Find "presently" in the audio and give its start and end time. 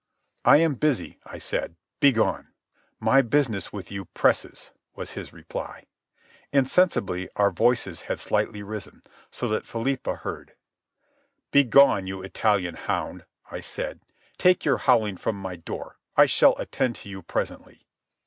17.21-17.85